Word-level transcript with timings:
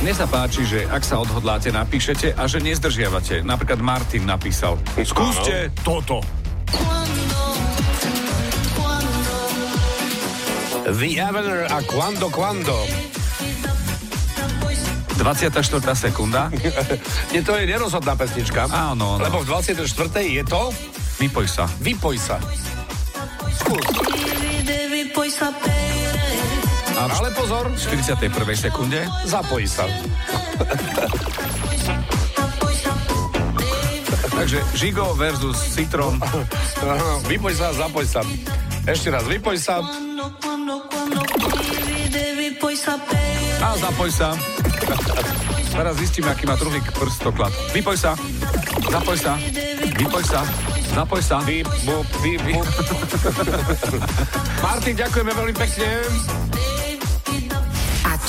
Mne 0.00 0.16
sa 0.16 0.24
páči, 0.24 0.64
že 0.64 0.88
ak 0.88 1.04
sa 1.04 1.20
odhodláte, 1.20 1.68
napíšete 1.68 2.32
a 2.32 2.48
že 2.48 2.56
nezdržiavate. 2.64 3.44
Napríklad 3.44 3.84
Martin 3.84 4.24
napísal, 4.24 4.80
skúste 5.04 5.68
toto. 5.84 6.24
The 10.88 11.10
Avener 11.20 11.68
a 11.68 11.84
Quando 11.84 12.32
Quando. 12.32 12.80
24. 15.20 15.60
sekunda. 15.92 16.48
Nie, 17.36 17.44
to 17.44 17.52
je 17.60 17.68
nerozhodná 17.68 18.16
pesnička. 18.16 18.72
Áno, 18.72 19.20
áno. 19.20 19.22
Lebo 19.22 19.44
v 19.44 19.52
24. 19.52 19.84
je 20.24 20.42
to 20.48 20.72
Vypoj 21.20 21.44
sa. 21.44 21.68
Vypoj 21.84 22.16
sa. 22.16 22.40
Skús. 23.52 23.84
A 27.00 27.08
v 27.08 27.16
Ale 27.16 27.32
pozor, 27.32 27.64
41. 27.80 28.28
sekunde 28.52 29.08
zapoj 29.24 29.64
sa. 29.64 29.88
Takže 34.36 34.60
Žigo 34.76 35.16
versus 35.16 35.56
Citron. 35.72 36.20
Vypoj 37.24 37.56
sa, 37.56 37.72
zapoj 37.72 38.04
sa. 38.04 38.20
Ešte 38.84 39.08
raz, 39.08 39.24
vypoj 39.24 39.56
sa. 39.56 39.80
A 43.64 43.68
zapoj 43.80 44.10
sa. 44.12 44.36
Teraz 45.72 45.96
zistíme, 45.96 46.28
aký 46.28 46.44
má 46.44 46.60
druhý 46.60 46.84
prstoklad. 46.92 47.52
Vypoj 47.72 47.96
sa. 47.96 48.12
Zapoj 48.92 49.16
sa. 49.16 49.40
Vypoj 49.96 50.24
sa. 50.28 50.44
Zapoj 50.92 51.22
sa. 51.24 51.40
Vyp, 51.48 51.64
bup, 51.88 52.04
vyp, 52.20 52.44
bup. 52.44 52.68
Martin, 54.68 55.00
ďakujeme 55.00 55.32
veľmi 55.32 55.54
pekne. 55.56 55.88